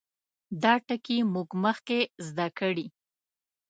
[0.61, 2.85] دا ټګي موږ مخکې زده کړې.